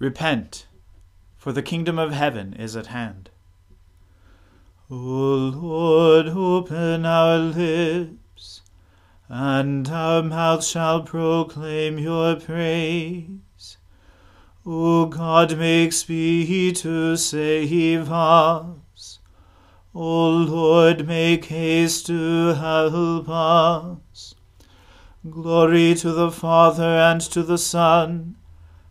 Repent, 0.00 0.68
for 1.36 1.50
the 1.50 1.62
kingdom 1.62 1.98
of 1.98 2.12
heaven 2.12 2.52
is 2.52 2.76
at 2.76 2.86
hand. 2.86 3.30
O 4.88 4.94
Lord, 4.94 6.28
open 6.28 7.04
our 7.04 7.36
lips, 7.36 8.62
and 9.28 9.88
our 9.88 10.22
mouth 10.22 10.64
shall 10.64 11.02
proclaim 11.02 11.98
your 11.98 12.36
praise. 12.36 13.76
O 14.64 15.06
God, 15.06 15.58
make 15.58 15.92
speed 15.92 16.76
to 16.76 17.16
save 17.16 18.12
us. 18.12 19.18
O 19.92 20.28
Lord, 20.30 21.08
make 21.08 21.46
haste 21.46 22.06
to 22.06 22.54
help 22.54 23.28
us. 23.28 24.36
Glory 25.28 25.96
to 25.96 26.12
the 26.12 26.30
Father 26.30 26.84
and 26.84 27.20
to 27.20 27.42
the 27.42 27.58
Son 27.58 28.36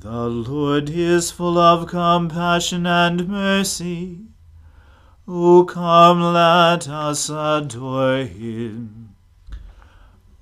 The 0.00 0.28
Lord 0.30 0.88
is 0.88 1.30
full 1.30 1.58
of 1.58 1.86
compassion 1.86 2.86
and 2.86 3.28
mercy. 3.28 4.20
O 5.28 5.64
come, 5.64 6.22
let 6.22 6.88
us 6.88 7.28
adore 7.28 8.24
him. 8.24 9.14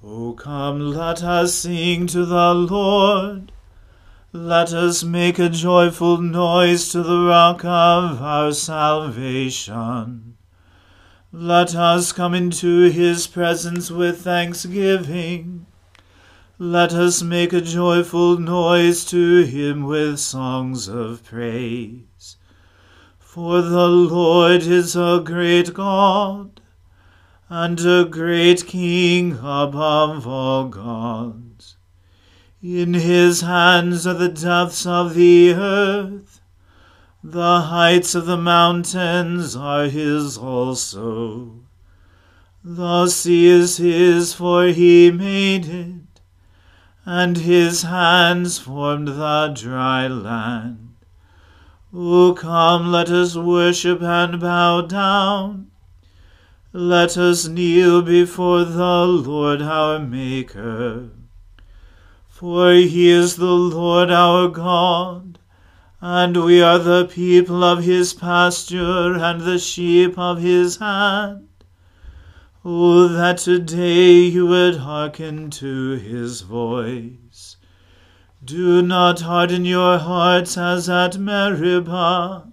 O 0.01 0.35
come, 0.35 0.93
let 0.93 1.25
us 1.25 1.55
sing 1.55 2.07
to 2.07 2.25
the 2.25 2.55
Lord. 2.55 3.51
Let 4.33 4.73
us 4.73 5.03
make 5.03 5.41
a 5.41 5.49
joyful 5.49 6.19
noise 6.19 6.91
to 6.91 7.03
the 7.03 7.27
rock 7.27 7.65
of 7.65 8.23
our 8.23 8.53
salvation. 8.53 10.37
Let 11.33 11.75
us 11.75 12.13
come 12.13 12.33
into 12.33 12.91
his 12.91 13.27
presence 13.27 13.91
with 13.91 14.21
thanksgiving. 14.21 15.67
Let 16.61 16.93
us 16.93 17.23
make 17.23 17.53
a 17.53 17.61
joyful 17.61 18.37
noise 18.37 19.05
to 19.05 19.43
him 19.43 19.85
with 19.85 20.19
songs 20.19 20.89
of 20.89 21.23
praise. 21.23 22.37
For 23.21 23.63
the 23.63 23.87
Lord 23.87 24.63
is 24.63 24.97
a 24.97 25.23
great 25.25 25.73
God, 25.73 26.61
and 27.49 27.79
a 27.87 28.05
great 28.05 28.67
King 28.67 29.35
above 29.35 30.27
all 30.27 30.67
gods. 30.67 31.77
In 32.61 32.95
his 32.95 33.43
hands 33.43 34.05
are 34.05 34.15
the 34.15 34.29
depths 34.29 34.85
of 34.85 35.15
the 35.15 35.55
earth, 35.55 36.41
the 37.23 37.61
heights 37.61 38.17
of 38.17 38.27
the 38.27 38.37
mountains 38.37 39.55
are 39.55 39.85
his 39.85 40.37
also. 40.37 41.61
The 42.65 43.07
sea 43.07 43.47
is 43.47 43.77
his, 43.77 44.35
for 44.35 44.67
he 44.67 45.13
made 45.13 45.67
it 45.67 46.08
and 47.11 47.39
his 47.39 47.85
hands 47.85 48.59
formed 48.59 49.09
the 49.09 49.51
dry 49.57 50.07
land. 50.07 50.95
O 51.91 52.35
come, 52.35 52.93
let 52.93 53.09
us 53.09 53.35
worship 53.35 54.03
and 54.03 54.39
bow 54.39 54.83
down. 54.83 55.71
Let 56.71 57.17
us 57.17 57.49
kneel 57.49 58.03
before 58.03 58.67
the 58.67 59.07
Lord 59.07 59.63
our 59.63 59.99
Maker. 59.99 61.09
For 62.29 62.73
he 62.75 63.09
is 63.09 63.37
the 63.37 63.57
Lord 63.57 64.11
our 64.11 64.49
God, 64.49 65.39
and 66.03 66.45
we 66.45 66.61
are 66.61 66.79
the 66.79 67.07
people 67.07 67.65
of 67.65 67.85
his 67.85 68.13
pasture 68.13 69.15
and 69.15 69.41
the 69.41 69.59
sheep 69.59 70.19
of 70.19 70.43
his 70.43 70.77
hand. 70.77 71.48
Oh, 72.71 73.09
that 73.09 73.39
today 73.39 74.25
you 74.25 74.47
would 74.47 74.77
hearken 74.77 75.49
to 75.53 75.93
his 75.93 76.43
voice. 76.43 77.57
Do 78.45 78.83
not 78.83 79.23
harden 79.23 79.65
your 79.65 79.97
hearts 79.97 80.59
as 80.59 80.87
at 80.91 81.17
Meribah, 81.17 82.53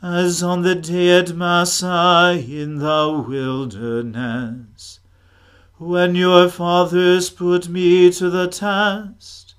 as 0.00 0.40
on 0.40 0.62
the 0.62 0.76
day 0.76 1.18
at 1.18 1.34
Massah 1.34 2.40
in 2.48 2.78
the 2.78 3.24
wilderness, 3.28 5.00
when 5.78 6.14
your 6.14 6.48
fathers 6.48 7.28
put 7.28 7.68
me 7.68 8.12
to 8.12 8.30
the 8.30 8.46
test, 8.46 9.56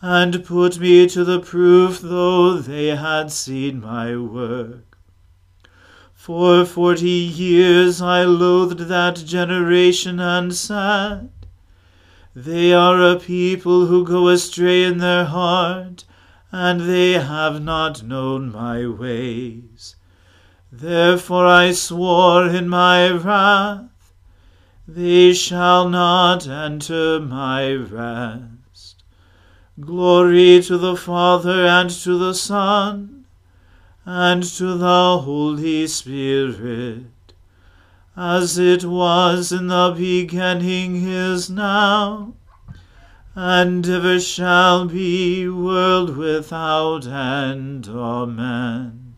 and 0.00 0.42
put 0.46 0.78
me 0.78 1.06
to 1.10 1.24
the 1.24 1.40
proof, 1.40 2.00
though 2.00 2.54
they 2.54 2.96
had 2.96 3.30
seen 3.30 3.82
my 3.82 4.16
work. 4.16 4.93
For 6.24 6.64
forty 6.64 7.10
years 7.10 8.00
I 8.00 8.24
loathed 8.24 8.88
that 8.88 9.16
generation 9.16 10.18
and 10.20 10.54
said, 10.54 11.28
They 12.34 12.72
are 12.72 12.98
a 13.02 13.20
people 13.20 13.88
who 13.88 14.06
go 14.06 14.28
astray 14.28 14.84
in 14.84 14.96
their 14.96 15.26
heart, 15.26 16.06
and 16.50 16.88
they 16.88 17.12
have 17.20 17.62
not 17.62 18.02
known 18.02 18.50
my 18.50 18.86
ways. 18.86 19.96
Therefore 20.72 21.46
I 21.46 21.72
swore 21.72 22.46
in 22.46 22.70
my 22.70 23.10
wrath, 23.10 24.14
They 24.88 25.34
shall 25.34 25.90
not 25.90 26.48
enter 26.48 27.20
my 27.20 27.74
rest. 27.74 29.04
Glory 29.78 30.62
to 30.62 30.78
the 30.78 30.96
Father 30.96 31.66
and 31.66 31.90
to 31.90 32.16
the 32.16 32.32
Son 32.32 33.13
and 34.06 34.42
to 34.42 34.74
the 34.76 35.18
Holy 35.18 35.86
Spirit, 35.86 37.06
as 38.16 38.58
it 38.58 38.84
was 38.84 39.50
in 39.50 39.68
the 39.68 39.94
beginning 39.96 40.96
is 41.06 41.48
now, 41.48 42.34
and 43.34 43.88
ever 43.88 44.20
shall 44.20 44.86
be, 44.86 45.48
world 45.48 46.16
without 46.16 47.06
end. 47.06 47.88
Amen. 47.88 49.16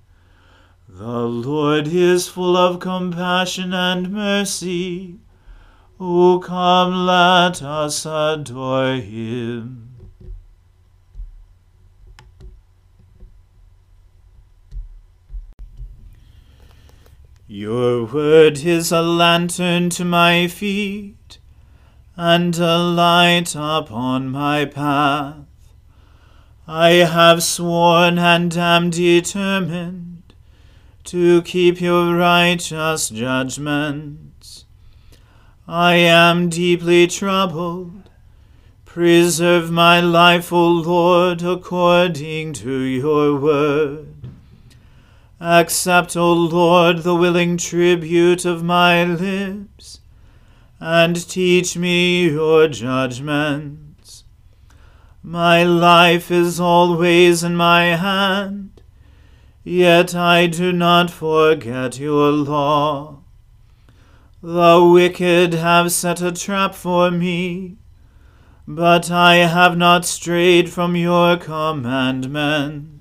The 0.88 1.26
Lord 1.26 1.88
is 1.88 2.28
full 2.28 2.56
of 2.56 2.80
compassion 2.80 3.74
and 3.74 4.10
mercy. 4.10 5.18
O 6.00 6.38
come, 6.38 7.06
let 7.06 7.62
us 7.62 8.06
adore 8.06 8.94
him. 8.94 9.95
Your 17.48 18.06
word 18.06 18.64
is 18.64 18.90
a 18.90 19.02
lantern 19.02 19.88
to 19.90 20.04
my 20.04 20.48
feet, 20.48 21.38
and 22.16 22.58
a 22.58 22.76
light 22.76 23.54
upon 23.54 24.30
my 24.30 24.64
path. 24.64 25.46
I 26.66 26.88
have 27.06 27.44
sworn 27.44 28.18
and 28.18 28.56
am 28.56 28.90
determined 28.90 30.34
to 31.04 31.40
keep 31.42 31.80
your 31.80 32.16
righteous 32.16 33.10
judgments. 33.10 34.64
I 35.68 35.94
am 35.94 36.48
deeply 36.48 37.06
troubled. 37.06 38.10
Preserve 38.84 39.70
my 39.70 40.00
life, 40.00 40.52
O 40.52 40.66
Lord, 40.66 41.42
according 41.42 42.54
to 42.54 42.72
your 42.80 43.38
word. 43.38 44.15
Accept, 45.40 46.16
O 46.16 46.32
Lord, 46.32 46.98
the 46.98 47.14
willing 47.14 47.58
tribute 47.58 48.46
of 48.46 48.62
my 48.64 49.04
lips, 49.04 50.00
and 50.80 51.28
teach 51.28 51.76
me 51.76 52.30
your 52.30 52.68
judgments. 52.68 54.24
My 55.22 55.62
life 55.62 56.30
is 56.30 56.58
always 56.58 57.44
in 57.44 57.54
my 57.54 57.96
hand, 57.96 58.80
yet 59.62 60.14
I 60.14 60.46
do 60.46 60.72
not 60.72 61.10
forget 61.10 61.98
your 61.98 62.30
law. 62.30 63.18
The 64.42 64.88
wicked 64.90 65.52
have 65.52 65.92
set 65.92 66.22
a 66.22 66.32
trap 66.32 66.74
for 66.74 67.10
me, 67.10 67.76
but 68.66 69.10
I 69.10 69.36
have 69.36 69.76
not 69.76 70.06
strayed 70.06 70.70
from 70.70 70.96
your 70.96 71.36
commandments. 71.36 72.95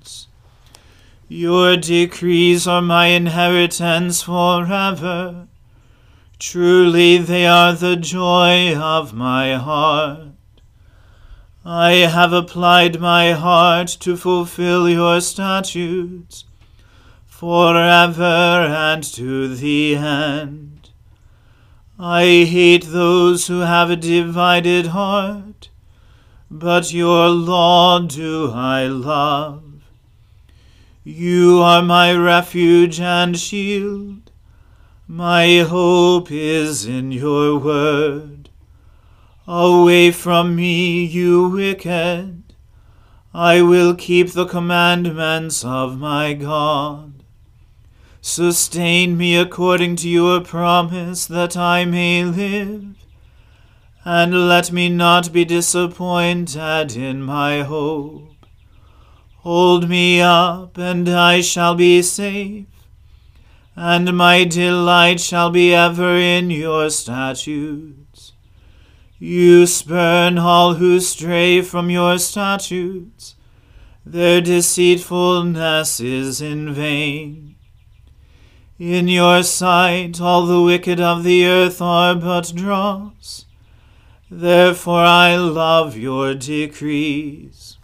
Your 1.28 1.76
decrees 1.76 2.68
are 2.68 2.82
my 2.82 3.06
inheritance 3.06 4.22
forever. 4.22 5.48
Truly 6.38 7.18
they 7.18 7.46
are 7.46 7.72
the 7.72 7.96
joy 7.96 8.76
of 8.76 9.12
my 9.12 9.54
heart. 9.56 10.28
I 11.64 11.92
have 11.92 12.32
applied 12.32 13.00
my 13.00 13.32
heart 13.32 13.88
to 14.00 14.16
fulfill 14.16 14.88
your 14.88 15.20
statutes. 15.20 16.44
forever 17.36 18.22
and 18.22 19.04
to 19.04 19.54
the 19.54 19.94
end. 19.94 20.88
I 21.98 22.22
hate 22.48 22.86
those 22.86 23.46
who 23.46 23.60
have 23.60 23.90
a 23.90 23.96
divided 23.96 24.86
heart, 24.86 25.68
but 26.50 26.94
your 26.94 27.28
law 27.28 27.98
do 27.98 28.52
I 28.54 28.86
love. 28.86 29.65
You 31.08 31.60
are 31.62 31.82
my 31.82 32.12
refuge 32.12 32.98
and 32.98 33.38
shield. 33.38 34.32
My 35.06 35.58
hope 35.58 36.32
is 36.32 36.84
in 36.84 37.12
your 37.12 37.60
word. 37.60 38.50
Away 39.46 40.10
from 40.10 40.56
me, 40.56 41.04
you 41.04 41.48
wicked. 41.48 42.42
I 43.32 43.62
will 43.62 43.94
keep 43.94 44.32
the 44.32 44.46
commandments 44.46 45.64
of 45.64 45.96
my 45.96 46.32
God. 46.32 47.22
Sustain 48.20 49.16
me 49.16 49.36
according 49.36 49.94
to 49.96 50.08
your 50.08 50.40
promise, 50.40 51.24
that 51.26 51.56
I 51.56 51.84
may 51.84 52.24
live. 52.24 52.96
And 54.04 54.48
let 54.48 54.72
me 54.72 54.88
not 54.88 55.32
be 55.32 55.44
disappointed 55.44 56.96
in 56.96 57.22
my 57.22 57.62
hope. 57.62 58.35
Hold 59.46 59.88
me 59.88 60.20
up, 60.20 60.76
and 60.76 61.08
I 61.08 61.40
shall 61.40 61.76
be 61.76 62.02
safe, 62.02 62.66
and 63.76 64.16
my 64.16 64.42
delight 64.42 65.20
shall 65.20 65.50
be 65.50 65.72
ever 65.72 66.16
in 66.16 66.50
your 66.50 66.90
statutes. 66.90 68.32
You 69.20 69.68
spurn 69.68 70.36
all 70.36 70.74
who 70.74 70.98
stray 70.98 71.62
from 71.62 71.90
your 71.90 72.18
statutes, 72.18 73.36
their 74.04 74.40
deceitfulness 74.40 76.00
is 76.00 76.40
in 76.40 76.74
vain. 76.74 77.54
In 78.80 79.06
your 79.06 79.44
sight 79.44 80.20
all 80.20 80.44
the 80.44 80.60
wicked 80.60 81.00
of 81.00 81.22
the 81.22 81.46
earth 81.46 81.80
are 81.80 82.16
but 82.16 82.52
dross. 82.52 83.44
Therefore 84.28 85.04
I 85.04 85.36
love 85.36 85.96
your 85.96 86.34
decrees. 86.34 87.75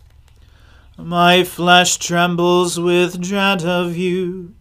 My 1.04 1.42
flesh 1.42 1.96
trembles 1.96 2.78
with 2.78 3.20
dread 3.20 3.64
of 3.64 3.96
you. 3.96 4.54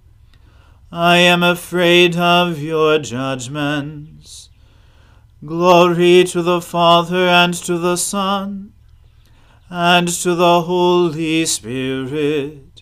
I 0.91 1.17
am 1.17 1.43
afraid 1.43 2.17
of 2.17 2.59
your 2.59 2.97
judgments. 2.97 4.49
Glory 5.45 6.23
to 6.23 6.41
the 6.41 6.59
Father 6.59 7.27
and 7.27 7.53
to 7.53 7.77
the 7.77 7.95
Son 7.95 8.73
and 9.69 10.07
to 10.07 10.33
the 10.33 10.63
Holy 10.63 11.45
Spirit, 11.45 12.81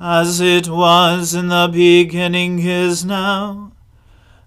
as 0.00 0.40
it 0.40 0.68
was 0.68 1.34
in 1.36 1.46
the 1.48 1.70
beginning 1.72 2.58
is 2.58 3.04
now, 3.04 3.70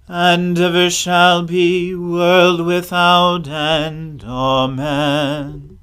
and 0.10 0.60
ever 0.60 0.90
shall 0.90 1.44
be, 1.44 1.96
world 1.96 2.66
without 2.66 3.48
end. 3.48 4.26
Amen. 4.26 5.81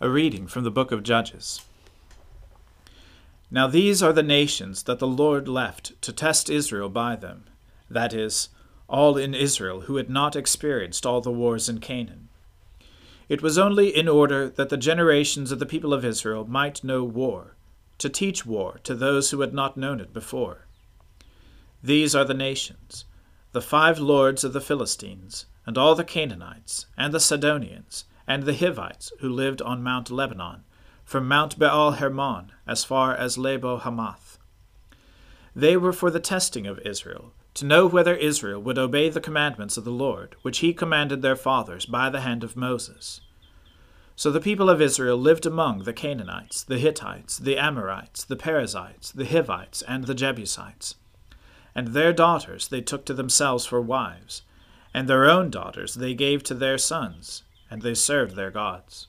A 0.00 0.08
reading 0.08 0.46
from 0.46 0.62
the 0.62 0.70
book 0.70 0.92
of 0.92 1.02
Judges. 1.02 1.60
Now 3.50 3.66
these 3.66 4.00
are 4.00 4.12
the 4.12 4.22
nations 4.22 4.84
that 4.84 5.00
the 5.00 5.08
Lord 5.08 5.48
left 5.48 6.00
to 6.02 6.12
test 6.12 6.48
Israel 6.48 6.88
by 6.88 7.16
them, 7.16 7.46
that 7.90 8.14
is, 8.14 8.50
all 8.88 9.16
in 9.16 9.34
Israel 9.34 9.82
who 9.82 9.96
had 9.96 10.08
not 10.08 10.36
experienced 10.36 11.04
all 11.04 11.20
the 11.20 11.32
wars 11.32 11.68
in 11.68 11.80
Canaan. 11.80 12.28
It 13.28 13.42
was 13.42 13.58
only 13.58 13.88
in 13.88 14.06
order 14.06 14.48
that 14.48 14.68
the 14.68 14.76
generations 14.76 15.50
of 15.50 15.58
the 15.58 15.66
people 15.66 15.92
of 15.92 16.04
Israel 16.04 16.44
might 16.44 16.84
know 16.84 17.02
war, 17.02 17.56
to 17.98 18.08
teach 18.08 18.46
war 18.46 18.78
to 18.84 18.94
those 18.94 19.32
who 19.32 19.40
had 19.40 19.52
not 19.52 19.76
known 19.76 19.98
it 19.98 20.12
before. 20.12 20.68
These 21.82 22.14
are 22.14 22.24
the 22.24 22.34
nations 22.34 23.04
the 23.50 23.60
five 23.60 23.98
lords 23.98 24.44
of 24.44 24.52
the 24.52 24.60
Philistines, 24.60 25.46
and 25.66 25.76
all 25.76 25.96
the 25.96 26.04
Canaanites, 26.04 26.86
and 26.96 27.12
the 27.12 27.18
Sidonians, 27.18 28.04
and 28.28 28.42
the 28.42 28.54
Hivites 28.54 29.10
who 29.20 29.28
lived 29.28 29.62
on 29.62 29.82
Mount 29.82 30.10
Lebanon, 30.10 30.62
from 31.02 31.26
Mount 31.26 31.58
Baal 31.58 31.92
Hermon 31.92 32.52
as 32.66 32.84
far 32.84 33.14
as 33.14 33.38
Lebo 33.38 33.78
Hamath. 33.78 34.38
They 35.56 35.78
were 35.78 35.94
for 35.94 36.10
the 36.10 36.20
testing 36.20 36.66
of 36.66 36.78
Israel, 36.80 37.32
to 37.54 37.64
know 37.64 37.86
whether 37.86 38.14
Israel 38.14 38.60
would 38.60 38.78
obey 38.78 39.08
the 39.08 39.20
commandments 39.20 39.78
of 39.78 39.84
the 39.84 39.90
Lord, 39.90 40.36
which 40.42 40.58
he 40.58 40.74
commanded 40.74 41.22
their 41.22 41.34
fathers 41.34 41.86
by 41.86 42.10
the 42.10 42.20
hand 42.20 42.44
of 42.44 42.54
Moses. 42.54 43.22
So 44.14 44.30
the 44.30 44.40
people 44.40 44.68
of 44.68 44.82
Israel 44.82 45.16
lived 45.16 45.46
among 45.46 45.84
the 45.84 45.94
Canaanites, 45.94 46.62
the 46.62 46.78
Hittites, 46.78 47.38
the 47.38 47.56
Amorites, 47.56 48.24
the 48.24 48.36
Perizzites, 48.36 49.10
the 49.10 49.24
Hivites, 49.24 49.80
and 49.82 50.04
the 50.04 50.14
Jebusites. 50.14 50.96
And 51.74 51.88
their 51.88 52.12
daughters 52.12 52.68
they 52.68 52.82
took 52.82 53.06
to 53.06 53.14
themselves 53.14 53.64
for 53.64 53.80
wives, 53.80 54.42
and 54.92 55.08
their 55.08 55.24
own 55.24 55.50
daughters 55.50 55.94
they 55.94 56.12
gave 56.14 56.42
to 56.44 56.54
their 56.54 56.76
sons, 56.76 57.42
and 57.70 57.82
they 57.82 57.94
served 57.94 58.36
their 58.36 58.50
gods. 58.50 59.08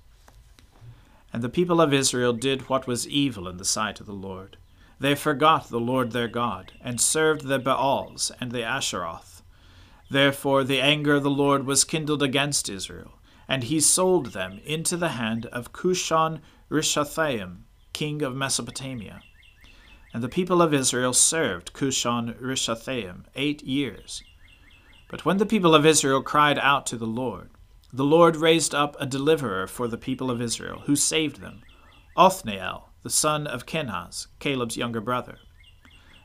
And 1.32 1.42
the 1.44 1.50
people 1.50 1.80
of 1.80 1.94
Israel 1.94 2.34
did 2.34 2.70
what 2.70 2.88
was 2.88 3.08
evil 3.08 3.48
in 3.48 3.58
the 3.58 3.66
sight 3.66 4.00
of 4.00 4.06
the 4.06 4.14
Lord. 4.14 4.58
They 5.00 5.16
forgot 5.16 5.70
the 5.70 5.80
Lord 5.80 6.12
their 6.12 6.28
God, 6.28 6.74
and 6.82 7.00
served 7.00 7.46
the 7.46 7.60
Baals 7.60 8.32
and 8.42 8.52
the 8.52 8.64
Asheroth. 8.64 9.42
Therefore 10.10 10.64
the 10.64 10.82
anger 10.82 11.16
of 11.16 11.24
the 11.24 11.30
Lord 11.30 11.66
was 11.66 11.84
kindled 11.84 12.24
against 12.24 12.68
Israel, 12.68 13.20
and 13.48 13.64
he 13.64 13.80
sold 13.80 14.28
them 14.28 14.60
into 14.66 14.98
the 14.98 15.10
hand 15.10 15.46
of 15.48 15.72
Cushan 15.72 16.42
Rishathaim, 16.70 17.60
king 17.94 18.22
of 18.22 18.36
Mesopotamia. 18.36 19.22
And 20.14 20.24
the 20.24 20.30
people 20.30 20.62
of 20.62 20.74
Israel 20.74 21.14
served 21.14 21.74
Cushan 21.74 22.34
Rishathaim 22.42 23.26
eight 23.36 23.64
years. 23.64 24.24
But 25.08 25.26
when 25.26 25.38
the 25.38 25.46
people 25.46 25.76
of 25.76 25.86
Israel 25.86 26.22
cried 26.22 26.58
out 26.58 26.86
to 26.88 26.98
the 26.98 27.08
Lord, 27.08 27.52
the 27.92 28.04
Lord 28.04 28.36
raised 28.36 28.76
up 28.76 28.96
a 29.00 29.06
deliverer 29.06 29.66
for 29.68 29.88
the 29.88 29.98
people 29.98 30.30
of 30.30 30.42
Israel, 30.42 30.84
who 30.86 30.96
saved 30.96 31.42
them 31.42 31.62
Othniel, 32.16 32.90
the 33.04 33.10
son 33.10 33.48
of 33.48 33.66
Kenaz, 33.66 34.28
Caleb's 34.40 34.78
younger 34.78 35.02
brother. 35.02 35.40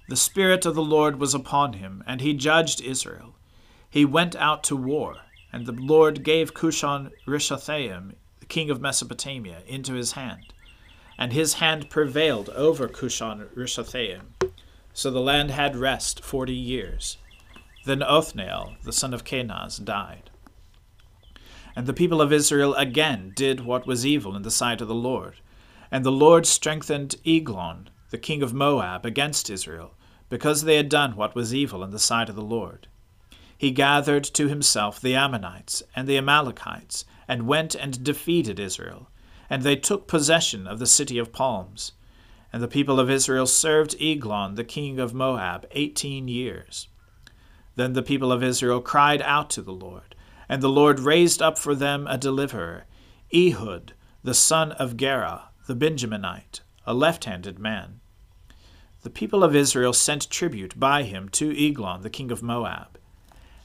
The 0.08 0.16
Spirit 0.16 0.66
of 0.66 0.75
the 0.75 0.82
Lord 0.82 1.19
was 1.19 1.34
upon 1.34 1.75
him, 1.75 2.05
and 2.06 2.20
he 2.20 2.34
judged 2.34 2.82
Israel. 2.82 3.37
He 3.88 4.05
went 4.05 4.37
out 4.37 4.62
to 4.64 4.76
war, 4.76 5.19
and 5.52 5.64
the 5.64 5.72
Lord 5.72 6.25
gave 6.25 6.52
Cushan 6.52 7.11
Rishathaim, 7.26 8.14
the 8.40 8.46
king 8.46 8.70
of 8.70 8.81
Mesopotamia, 8.81 9.62
into 9.66 9.94
his 9.94 10.12
hand. 10.12 10.52
And 11.16 11.32
his 11.32 11.55
hand 11.55 11.88
prevailed 11.90 12.50
over 12.50 12.88
Cushan 12.88 13.49
Rishathaim. 13.56 14.22
So 14.92 15.11
the 15.11 15.21
land 15.21 15.52
had 15.52 15.76
rest 15.76 16.23
forty 16.23 16.54
years. 16.54 17.16
Then 17.87 18.02
Othniel, 18.02 18.75
the 18.85 18.92
son 18.92 19.14
of 19.14 19.25
Kenaz, 19.25 19.83
died. 19.83 20.30
And 21.76 21.87
the 21.87 21.93
people 21.93 22.21
of 22.21 22.33
Israel 22.33 22.75
again 22.75 23.33
did 23.35 23.64
what 23.64 23.87
was 23.87 24.07
evil 24.07 24.37
in 24.37 24.43
the 24.43 24.50
sight 24.50 24.81
of 24.81 24.88
the 24.88 24.95
Lord. 24.95 25.37
And 25.90 26.04
the 26.04 26.12
Lord 26.12 26.47
strengthened 26.47 27.16
Eglon, 27.26 27.90
the 28.11 28.19
king 28.19 28.43
of 28.43 28.54
Moab, 28.54 29.04
against 29.04 29.50
Israel, 29.50 29.95
because 30.28 30.62
they 30.62 30.76
had 30.76 30.88
done 30.88 31.16
what 31.16 31.35
was 31.35 31.54
evil 31.54 31.83
in 31.83 31.90
the 31.90 31.99
sight 31.99 32.28
of 32.28 32.37
the 32.37 32.43
Lord. 32.43 32.87
He 33.57 33.71
gathered 33.71 34.25
to 34.25 34.49
himself 34.49 35.00
the 35.00 35.14
Ammonites 35.14 35.83
and 35.95 36.09
the 36.09 36.19
Amalekites, 36.19 37.04
and 37.26 37.47
went 37.47 37.75
and 37.75 38.04
defeated 38.04 38.61
Israel. 38.61 39.09
And 39.49 39.62
they 39.62 39.76
took 39.76 40.07
possession 40.07 40.66
of 40.66 40.78
the 40.78 40.87
city 40.87 41.19
of 41.19 41.33
palms. 41.33 41.93
And 42.52 42.62
the 42.62 42.69
people 42.69 43.00
of 43.00 43.11
Israel 43.11 43.47
served 43.47 43.97
Eglon, 44.00 44.54
the 44.54 44.64
king 44.64 45.00
of 45.00 45.14
Moab, 45.14 45.66
eighteen 45.73 46.28
years. 46.28 46.88
Then 47.76 47.95
the 47.95 48.02
people 48.02 48.31
of 48.31 48.43
Israel 48.43 48.81
cried 48.81 49.23
out 49.23 49.50
to 49.50 49.62
the 49.62 49.73
Lord 49.73 50.14
and 50.49 50.63
the 50.63 50.69
Lord 50.69 51.01
raised 51.01 51.41
up 51.41 51.59
for 51.59 51.75
them 51.75 52.07
a 52.07 52.19
deliverer, 52.19 52.85
Ehud, 53.35 53.95
the 54.23 54.35
son 54.35 54.73
of 54.73 54.97
Gera, 54.97 55.51
the 55.67 55.75
Benjaminite, 55.75 56.61
a 56.87 56.95
left 56.95 57.25
handed 57.25 57.59
man. 57.59 58.01
The 59.03 59.11
people 59.11 59.45
of 59.45 59.55
Israel 59.55 59.93
sent 59.93 60.31
tribute 60.31 60.79
by 60.79 61.03
him 61.03 61.29
to 61.31 61.55
Eglon, 61.55 62.03
the 62.03 62.11
king 62.11 62.31
of 62.31 62.43
Moab. 62.43 62.99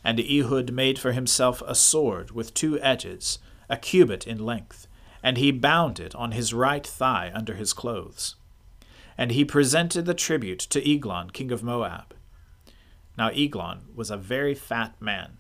And 0.04 0.20
Ehud 0.20 0.72
made 0.72 1.00
for 1.00 1.12
himself 1.12 1.62
a 1.66 1.76
sword 1.76 2.32
with 2.32 2.54
two 2.54 2.80
edges, 2.82 3.40
a 3.70 3.78
cubit 3.78 4.26
in 4.28 4.46
length, 4.46 4.88
and 5.22 5.38
he 5.38 5.52
bound 5.52 6.00
it 6.00 6.16
on 6.16 6.32
his 6.32 6.54
right 6.54 6.86
thigh 6.86 7.32
under 7.34 7.56
his 7.56 7.74
clothes. 7.74 8.36
And 9.18 9.32
he 9.32 9.44
presented 9.46 10.06
the 10.06 10.14
tribute 10.14 10.60
to 10.60 10.90
Eglon, 10.90 11.30
king 11.30 11.52
of 11.52 11.64
Moab. 11.64 12.16
Now 13.18 13.30
Eglon 13.30 13.88
was 13.94 14.10
a 14.10 14.18
very 14.18 14.56
fat 14.56 14.96
man 15.02 15.40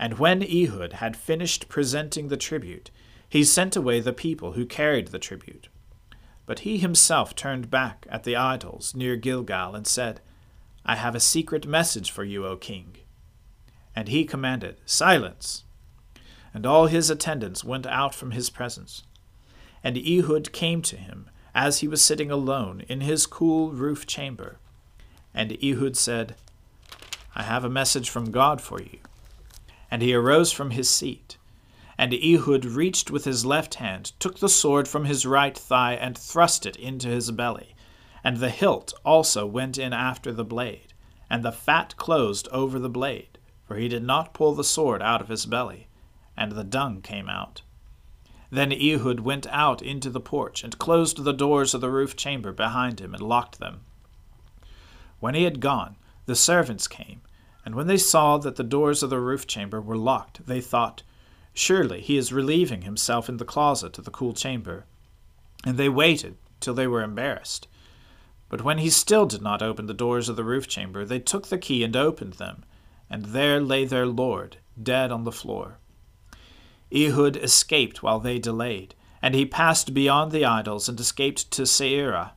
and 0.00 0.18
when 0.18 0.42
Ehud 0.42 0.94
had 0.94 1.14
finished 1.14 1.68
presenting 1.68 2.28
the 2.28 2.38
tribute, 2.38 2.90
he 3.28 3.44
sent 3.44 3.76
away 3.76 4.00
the 4.00 4.14
people 4.14 4.52
who 4.52 4.64
carried 4.64 5.08
the 5.08 5.18
tribute. 5.18 5.68
But 6.46 6.60
he 6.60 6.78
himself 6.78 7.36
turned 7.36 7.70
back 7.70 8.06
at 8.10 8.24
the 8.24 8.34
idols 8.34 8.94
near 8.94 9.16
Gilgal 9.16 9.74
and 9.74 9.86
said, 9.86 10.22
I 10.86 10.96
have 10.96 11.14
a 11.14 11.20
secret 11.20 11.66
message 11.66 12.10
for 12.10 12.24
you, 12.24 12.46
O 12.46 12.56
king. 12.56 12.96
And 13.94 14.08
he 14.08 14.24
commanded, 14.24 14.80
Silence! 14.86 15.64
And 16.54 16.64
all 16.64 16.86
his 16.86 17.10
attendants 17.10 17.62
went 17.62 17.86
out 17.86 18.14
from 18.14 18.30
his 18.30 18.48
presence. 18.48 19.02
And 19.84 19.98
Ehud 19.98 20.50
came 20.50 20.80
to 20.80 20.96
him, 20.96 21.28
as 21.54 21.80
he 21.80 21.88
was 21.88 22.02
sitting 22.02 22.30
alone 22.30 22.84
in 22.88 23.02
his 23.02 23.26
cool 23.26 23.70
roof 23.72 24.06
chamber. 24.06 24.56
And 25.34 25.62
Ehud 25.62 25.94
said, 25.94 26.36
I 27.34 27.42
have 27.42 27.64
a 27.64 27.70
message 27.70 28.08
from 28.08 28.30
God 28.30 28.62
for 28.62 28.80
you. 28.80 28.98
And 29.90 30.02
he 30.02 30.14
arose 30.14 30.52
from 30.52 30.70
his 30.70 30.88
seat. 30.88 31.36
And 31.98 32.14
Ehud 32.14 32.64
reached 32.64 33.10
with 33.10 33.24
his 33.24 33.44
left 33.44 33.74
hand, 33.74 34.12
took 34.18 34.38
the 34.38 34.48
sword 34.48 34.88
from 34.88 35.04
his 35.04 35.26
right 35.26 35.56
thigh, 35.56 35.94
and 35.94 36.16
thrust 36.16 36.64
it 36.64 36.76
into 36.76 37.08
his 37.08 37.30
belly. 37.30 37.74
And 38.24 38.36
the 38.36 38.50
hilt 38.50 38.94
also 39.04 39.46
went 39.46 39.78
in 39.78 39.92
after 39.92 40.32
the 40.32 40.44
blade, 40.44 40.94
and 41.28 41.42
the 41.42 41.52
fat 41.52 41.96
closed 41.96 42.48
over 42.48 42.78
the 42.78 42.88
blade, 42.88 43.38
for 43.66 43.76
he 43.76 43.88
did 43.88 44.02
not 44.02 44.34
pull 44.34 44.54
the 44.54 44.64
sword 44.64 45.02
out 45.02 45.20
of 45.20 45.28
his 45.28 45.46
belly, 45.46 45.88
and 46.36 46.52
the 46.52 46.64
dung 46.64 47.02
came 47.02 47.28
out. 47.28 47.62
Then 48.50 48.72
Ehud 48.72 49.20
went 49.20 49.46
out 49.46 49.80
into 49.80 50.10
the 50.10 50.20
porch, 50.20 50.64
and 50.64 50.78
closed 50.78 51.22
the 51.22 51.32
doors 51.32 51.72
of 51.72 51.80
the 51.80 51.90
roof 51.90 52.16
chamber 52.16 52.52
behind 52.52 53.00
him, 53.00 53.14
and 53.14 53.22
locked 53.22 53.58
them. 53.58 53.80
When 55.20 55.34
he 55.34 55.44
had 55.44 55.60
gone, 55.60 55.96
the 56.26 56.34
servants 56.34 56.88
came, 56.88 57.20
and 57.64 57.74
when 57.74 57.86
they 57.86 57.96
saw 57.98 58.38
that 58.38 58.56
the 58.56 58.64
doors 58.64 59.02
of 59.02 59.10
the 59.10 59.20
roof 59.20 59.46
chamber 59.46 59.80
were 59.80 59.96
locked, 59.96 60.46
they 60.46 60.60
thought, 60.60 61.02
Surely 61.52 62.00
he 62.00 62.16
is 62.16 62.32
relieving 62.32 62.82
himself 62.82 63.28
in 63.28 63.36
the 63.36 63.44
closet 63.44 63.98
of 63.98 64.04
the 64.04 64.10
cool 64.10 64.32
chamber. 64.32 64.86
And 65.64 65.76
they 65.76 65.88
waited 65.88 66.36
till 66.60 66.74
they 66.74 66.86
were 66.86 67.02
embarrassed. 67.02 67.68
But 68.48 68.62
when 68.62 68.78
he 68.78 68.90
still 68.90 69.26
did 69.26 69.42
not 69.42 69.62
open 69.62 69.86
the 69.86 69.94
doors 69.94 70.28
of 70.28 70.36
the 70.36 70.44
roof 70.44 70.66
chamber, 70.66 71.04
they 71.04 71.20
took 71.20 71.48
the 71.48 71.58
key 71.58 71.84
and 71.84 71.94
opened 71.94 72.34
them, 72.34 72.64
and 73.08 73.26
there 73.26 73.60
lay 73.60 73.84
their 73.84 74.06
lord, 74.06 74.56
dead 74.80 75.12
on 75.12 75.24
the 75.24 75.32
floor. 75.32 75.78
Ehud 76.92 77.36
escaped 77.36 78.02
while 78.02 78.18
they 78.18 78.38
delayed, 78.38 78.94
and 79.22 79.34
he 79.34 79.46
passed 79.46 79.94
beyond 79.94 80.32
the 80.32 80.44
idols 80.44 80.88
and 80.88 80.98
escaped 80.98 81.50
to 81.52 81.62
Seirah. 81.62 82.32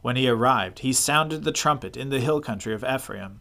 When 0.00 0.16
he 0.16 0.28
arrived, 0.28 0.80
he 0.80 0.92
sounded 0.92 1.44
the 1.44 1.52
trumpet 1.52 1.96
in 1.96 2.08
the 2.08 2.20
hill 2.20 2.40
country 2.40 2.74
of 2.74 2.84
Ephraim. 2.84 3.40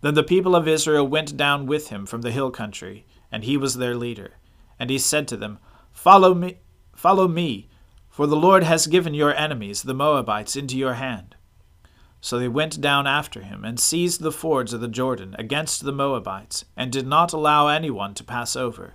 Then 0.00 0.14
the 0.14 0.22
people 0.22 0.54
of 0.54 0.68
Israel 0.68 1.06
went 1.06 1.36
down 1.36 1.66
with 1.66 1.88
him 1.88 2.06
from 2.06 2.22
the 2.22 2.30
hill 2.30 2.50
country, 2.50 3.04
and 3.32 3.44
he 3.44 3.56
was 3.56 3.74
their 3.74 3.94
leader. 3.94 4.34
And 4.78 4.90
he 4.90 4.98
said 4.98 5.26
to 5.28 5.36
them, 5.36 5.58
Follow 5.92 6.34
me, 6.34 6.58
follow 6.94 7.26
me, 7.26 7.68
for 8.08 8.26
the 8.26 8.36
Lord 8.36 8.62
has 8.62 8.86
given 8.86 9.14
your 9.14 9.34
enemies, 9.34 9.82
the 9.82 9.94
Moabites, 9.94 10.56
into 10.56 10.78
your 10.78 10.94
hand. 10.94 11.34
So 12.20 12.38
they 12.38 12.48
went 12.48 12.80
down 12.80 13.06
after 13.06 13.42
him, 13.42 13.64
and 13.64 13.78
seized 13.78 14.20
the 14.20 14.32
fords 14.32 14.72
of 14.72 14.80
the 14.80 14.88
Jordan 14.88 15.34
against 15.38 15.84
the 15.84 15.92
Moabites, 15.92 16.64
and 16.76 16.92
did 16.92 17.06
not 17.06 17.32
allow 17.32 17.68
anyone 17.68 18.14
to 18.14 18.24
pass 18.24 18.56
over. 18.56 18.94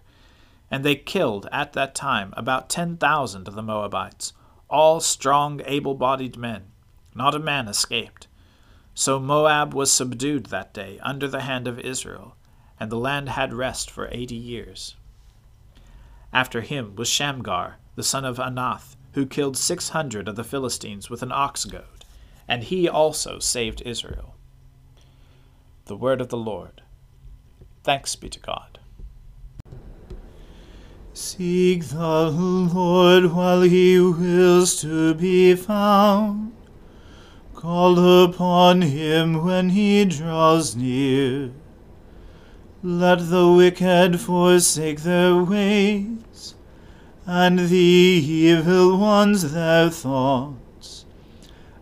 And 0.71 0.83
they 0.83 0.95
killed 0.95 1.47
at 1.51 1.73
that 1.73 1.95
time 1.95 2.33
about 2.35 2.69
ten 2.69 2.97
thousand 2.97 3.47
of 3.47 3.55
the 3.55 3.61
Moabites, 3.61 4.33
all 4.69 4.99
strong, 4.99 5.61
able 5.65 5.95
bodied 5.95 6.35
men. 6.35 6.71
Not 7.13 7.35
a 7.35 7.39
man 7.39 7.67
escaped. 7.67 8.27
So 8.95 9.19
Moab 9.19 9.73
was 9.73 9.91
subdued 9.91 10.47
that 10.47 10.73
day 10.73 10.99
under 11.01 11.27
the 11.27 11.41
hand 11.41 11.67
of 11.67 11.79
Israel, 11.79 12.35
and 12.79 12.91
the 12.91 12.97
land 12.97 13.29
had 13.29 13.53
rest 13.53 13.89
for 13.89 14.07
eighty 14.11 14.35
years. 14.35 14.95
After 16.31 16.61
him 16.61 16.95
was 16.95 17.07
Shamgar, 17.07 17.77
the 17.95 18.03
son 18.03 18.25
of 18.25 18.37
Anath, 18.37 18.95
who 19.13 19.25
killed 19.25 19.57
six 19.57 19.89
hundred 19.89 20.27
of 20.27 20.35
the 20.35 20.43
Philistines 20.43 21.09
with 21.09 21.21
an 21.21 21.31
ox 21.31 21.65
goad, 21.65 22.05
and 22.47 22.63
he 22.63 22.87
also 22.87 23.39
saved 23.39 23.81
Israel. 23.85 24.35
The 25.85 25.97
word 25.97 26.21
of 26.21 26.29
the 26.29 26.37
Lord. 26.37 26.81
Thanks 27.83 28.15
be 28.15 28.29
to 28.29 28.39
God. 28.39 28.79
Seek 31.13 31.85
the 31.85 32.29
Lord 32.31 33.33
while 33.33 33.61
he 33.61 33.99
wills 33.99 34.79
to 34.81 35.13
be 35.13 35.55
found. 35.55 36.53
Call 37.63 38.25
upon 38.25 38.81
him 38.81 39.41
when 39.45 39.69
he 39.69 40.03
draws 40.03 40.75
near. 40.75 41.51
Let 42.83 43.29
the 43.29 43.49
wicked 43.49 44.19
forsake 44.19 45.03
their 45.03 45.37
ways, 45.37 46.55
and 47.25 47.59
the 47.59 47.77
evil 47.77 48.97
ones 48.97 49.53
their 49.53 49.89
thoughts. 49.89 51.05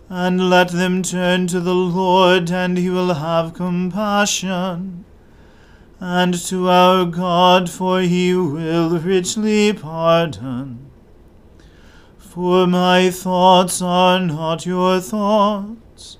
And 0.07 0.51
let 0.51 0.69
them 0.69 1.01
turn 1.01 1.47
to 1.47 1.59
the 1.59 1.73
Lord, 1.73 2.51
and 2.51 2.77
he 2.77 2.91
will 2.91 3.15
have 3.15 3.55
compassion. 3.55 5.03
And 5.99 6.35
to 6.45 6.69
our 6.69 7.05
God, 7.05 7.71
for 7.71 8.01
he 8.01 8.35
will 8.35 8.99
richly 8.99 9.73
pardon. 9.73 10.90
For 12.33 12.65
my 12.65 13.11
thoughts 13.11 13.81
are 13.81 14.17
not 14.17 14.65
your 14.65 15.01
thoughts 15.01 16.17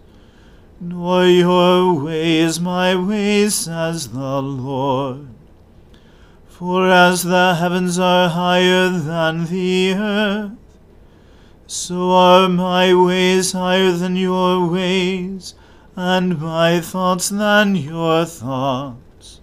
nor 0.82 1.26
your 1.26 1.94
ways 1.94 2.60
my 2.60 2.96
ways, 2.96 3.56
says 3.56 4.10
the 4.10 4.42
Lord. 4.42 5.28
For 6.48 6.92
as 6.92 7.24
the 7.24 7.56
heavens 7.56 7.98
are 7.98 8.28
higher 8.28 8.90
than 8.90 9.46
the 9.46 9.94
earth, 9.94 10.52
so 11.66 12.12
are 12.12 12.50
my 12.50 12.94
ways 12.94 13.54
higher 13.54 13.92
than 13.92 14.18
your 14.18 14.68
ways, 14.68 15.54
and 15.96 16.42
my 16.42 16.82
thoughts 16.82 17.30
than 17.30 17.78
your 17.78 18.26
thoughts. 18.26 19.40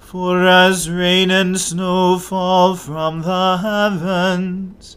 For 0.00 0.46
as 0.46 0.88
rain 0.88 1.30
and 1.30 1.60
snow 1.60 2.18
fall 2.18 2.74
from 2.74 3.20
the 3.20 3.58
heavens, 3.58 4.96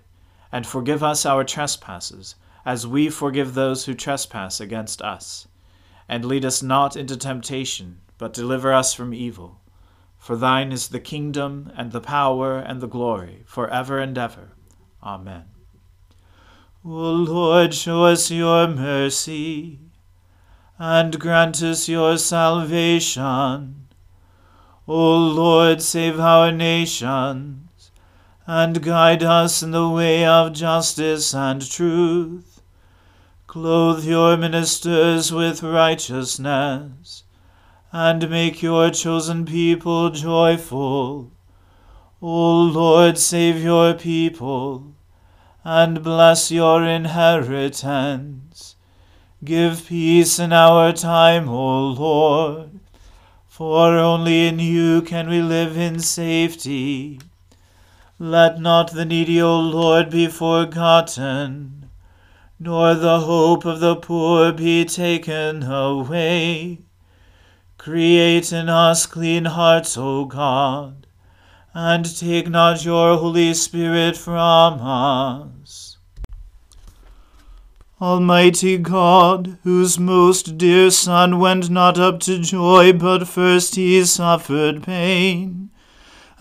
and 0.51 0.65
forgive 0.65 1.03
us 1.03 1.25
our 1.25 1.43
trespasses, 1.43 2.35
as 2.65 2.85
we 2.85 3.09
forgive 3.09 3.53
those 3.53 3.85
who 3.85 3.93
trespass 3.93 4.59
against 4.59 5.01
us 5.01 5.47
and 6.11 6.25
lead 6.25 6.43
us 6.43 6.61
not 6.61 6.97
into 6.97 7.15
temptation, 7.15 8.01
but 8.17 8.33
deliver 8.33 8.73
us 8.73 8.93
from 8.93 9.13
evil. 9.13 9.61
For 10.17 10.35
thine 10.35 10.73
is 10.73 10.89
the 10.89 10.99
kingdom, 10.99 11.71
and 11.77 11.93
the 11.93 12.01
power, 12.01 12.59
and 12.59 12.81
the 12.81 12.87
glory, 12.87 13.43
for 13.45 13.69
ever 13.69 13.97
and 13.97 14.17
ever. 14.17 14.51
Amen. 15.01 15.45
O 16.83 16.89
Lord, 16.89 17.73
show 17.73 18.03
us 18.03 18.29
your 18.29 18.67
mercy, 18.67 19.79
and 20.77 21.17
grant 21.17 21.63
us 21.63 21.87
your 21.87 22.17
salvation. 22.17 23.87
O 24.89 25.17
Lord, 25.17 25.81
save 25.81 26.19
our 26.19 26.51
nations, 26.51 27.69
and 28.47 28.81
guide 28.81 29.23
us 29.23 29.63
in 29.63 29.71
the 29.71 29.89
way 29.89 30.25
of 30.25 30.53
justice 30.53 31.33
and 31.33 31.69
truth 31.69 32.51
Clothe 33.51 34.05
your 34.05 34.37
ministers 34.37 35.33
with 35.33 35.61
righteousness, 35.61 37.23
and 37.91 38.29
make 38.29 38.61
your 38.61 38.89
chosen 38.91 39.43
people 39.43 40.09
joyful. 40.09 41.33
O 42.21 42.61
Lord, 42.61 43.17
save 43.17 43.61
your 43.61 43.93
people, 43.93 44.95
and 45.65 46.01
bless 46.01 46.49
your 46.49 46.85
inheritance. 46.85 48.77
Give 49.43 49.85
peace 49.85 50.39
in 50.39 50.53
our 50.53 50.93
time, 50.93 51.49
O 51.49 51.87
Lord, 51.87 52.79
for 53.49 53.97
only 53.97 54.47
in 54.47 54.59
you 54.59 55.01
can 55.01 55.27
we 55.27 55.41
live 55.41 55.75
in 55.75 55.99
safety. 55.99 57.19
Let 58.23 58.61
not 58.61 58.91
the 58.91 59.03
needy, 59.03 59.41
O 59.41 59.59
Lord, 59.59 60.11
be 60.11 60.27
forgotten 60.27 61.89
nor 62.59 62.93
the 62.93 63.21
hope 63.21 63.65
of 63.65 63.79
the 63.79 63.95
poor 63.95 64.53
be 64.53 64.85
taken 64.85 65.63
away. 65.63 66.77
Create 67.79 68.53
in 68.53 68.69
us 68.69 69.07
clean 69.07 69.45
hearts, 69.45 69.97
O 69.97 70.25
God, 70.25 71.07
and 71.73 72.15
take 72.15 72.47
not 72.47 72.85
your 72.85 73.17
Holy 73.17 73.55
Spirit 73.55 74.15
from 74.15 74.79
us. 74.81 75.97
Almighty 77.99 78.77
God, 78.77 79.57
whose 79.63 79.97
most 79.97 80.59
dear 80.59 80.91
Son 80.91 81.39
went 81.39 81.71
not 81.71 81.97
up 81.97 82.19
to 82.19 82.37
joy, 82.37 82.93
but 82.93 83.27
first 83.27 83.73
he 83.73 84.05
suffered 84.05 84.83
pain, 84.83 85.70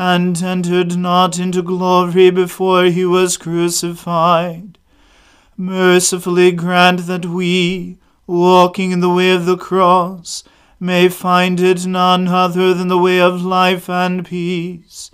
and 0.01 0.43
entered 0.43 0.97
not 0.97 1.39
into 1.39 1.63
glory 1.63 2.31
before 2.31 2.85
he 2.85 3.05
was 3.05 3.37
crucified 3.37 4.79
mercifully 5.61 6.51
grant 6.51 7.07
that 7.07 7.27
we, 7.27 7.99
walking 8.27 8.93
in 8.93 9.01
the 9.01 9.11
way 9.11 9.31
of 9.31 9.45
the 9.45 9.59
cross, 9.59 10.43
may 10.81 11.07
find 11.09 11.61
it 11.61 11.87
none 11.87 12.27
other 12.27 12.73
than 12.73 12.89
the 12.89 12.97
way 12.97 13.21
of 13.21 13.43
life 13.43 13.89
and 13.89 14.25
peace. 14.25 15.11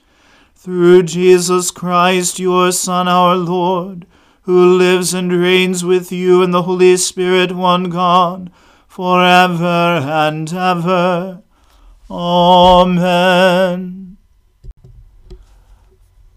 Through 0.55 1.02
Jesus 1.02 1.73
Christ, 1.73 2.38
your 2.38 2.71
Son, 2.71 3.09
our 3.09 3.35
Lord, 3.35 4.07
who 4.42 4.77
lives 4.77 5.12
and 5.12 5.33
reigns 5.33 5.85
with 5.85 6.12
you 6.12 6.42
in 6.42 6.53
the 6.53 6.62
Holy 6.62 6.96
Spirit, 6.96 7.51
one 7.51 7.90
God, 7.90 8.53
for 8.87 9.25
ever 9.25 10.01
and 10.05 10.53
ever. 10.53 11.42
Amen. 12.09 12.77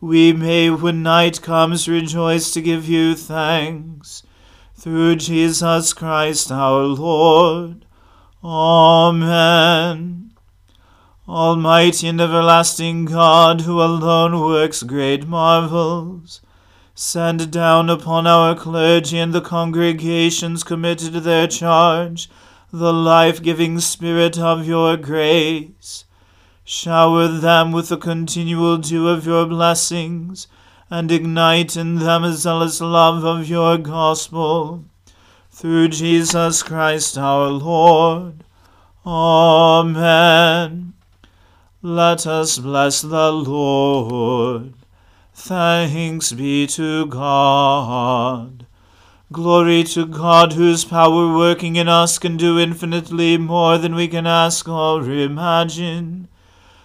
we 0.00 0.32
may, 0.32 0.70
when 0.70 1.02
night 1.02 1.42
comes, 1.42 1.88
rejoice 1.88 2.50
to 2.52 2.62
give 2.62 2.88
you 2.88 3.14
thanks. 3.14 4.22
Through 4.74 5.16
Jesus 5.16 5.92
Christ 5.92 6.50
our 6.50 6.84
Lord. 6.84 7.84
Amen. 8.42 10.32
Almighty 11.28 12.08
and 12.08 12.20
everlasting 12.20 13.04
God, 13.04 13.60
who 13.60 13.82
alone 13.82 14.40
works 14.40 14.82
great 14.82 15.28
marvels, 15.28 16.40
send 16.94 17.50
down 17.50 17.90
upon 17.90 18.26
our 18.26 18.54
clergy 18.54 19.18
and 19.18 19.34
the 19.34 19.40
congregations 19.40 20.64
committed 20.64 21.12
to 21.12 21.20
their 21.20 21.46
charge 21.46 22.30
the 22.72 22.92
life 22.92 23.42
giving 23.42 23.80
Spirit 23.80 24.38
of 24.38 24.66
your 24.66 24.96
grace 24.96 26.04
Shower 26.72 27.26
them 27.26 27.72
with 27.72 27.88
the 27.88 27.96
continual 27.96 28.76
dew 28.76 29.08
of 29.08 29.26
your 29.26 29.44
blessings, 29.44 30.46
and 30.88 31.10
ignite 31.10 31.76
in 31.76 31.96
them 31.96 32.22
a 32.22 32.32
zealous 32.32 32.80
love 32.80 33.24
of 33.24 33.48
your 33.48 33.76
gospel. 33.76 34.84
Through 35.50 35.88
Jesus 35.88 36.62
Christ 36.62 37.18
our 37.18 37.48
Lord. 37.48 38.44
Amen. 39.04 40.92
Let 41.82 42.24
us 42.28 42.58
bless 42.58 43.02
the 43.02 43.32
Lord. 43.32 44.74
Thanks 45.34 46.30
be 46.30 46.68
to 46.68 47.06
God. 47.06 48.64
Glory 49.32 49.82
to 49.82 50.06
God, 50.06 50.52
whose 50.52 50.84
power 50.84 51.36
working 51.36 51.74
in 51.74 51.88
us 51.88 52.20
can 52.20 52.36
do 52.36 52.60
infinitely 52.60 53.38
more 53.38 53.76
than 53.76 53.96
we 53.96 54.06
can 54.06 54.28
ask 54.28 54.68
or 54.68 55.02
imagine. 55.10 56.28